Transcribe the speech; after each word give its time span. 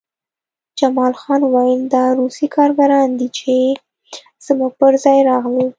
جمال 0.79 1.13
خان 1.21 1.41
وویل 1.43 1.81
دا 1.95 2.03
روسي 2.19 2.47
کارګران 2.55 3.07
دي 3.19 3.27
چې 3.37 3.53
زموږ 4.45 4.71
پرځای 4.81 5.17
راغلل 5.29 5.67